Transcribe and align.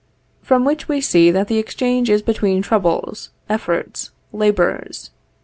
From 0.41 0.65
which 0.65 0.87
we 0.87 0.99
see 0.99 1.29
that 1.29 1.47
the 1.47 1.59
exchange 1.59 2.09
is 2.09 2.23
between 2.23 2.63
troubles, 2.63 3.29
efforts, 3.47 4.09
labors. 4.33 5.11